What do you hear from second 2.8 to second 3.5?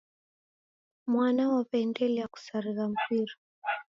mpira.